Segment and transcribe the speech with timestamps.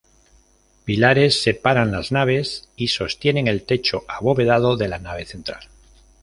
[0.83, 5.69] Pilares separan las naves y sostienen el techo abovedado de la nave central.